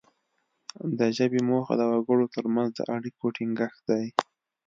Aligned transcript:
د 0.97 0.99
ژبې 1.17 1.41
موخه 1.49 1.73
د 1.77 1.81
وګړو 1.91 2.25
ترمنځ 2.35 2.69
د 2.75 2.79
اړیکو 2.95 3.25
ټینګښت 3.35 3.81
دی 3.89 4.05